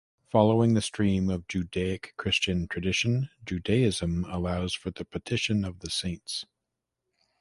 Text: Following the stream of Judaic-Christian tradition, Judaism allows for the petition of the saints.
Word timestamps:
Following 0.31 0.73
the 0.73 0.81
stream 0.81 1.29
of 1.29 1.47
Judaic-Christian 1.47 2.67
tradition, 2.67 3.29
Judaism 3.45 4.25
allows 4.27 4.73
for 4.73 4.89
the 4.89 5.05
petition 5.05 5.63
of 5.63 5.81
the 5.81 5.91
saints. 5.91 6.47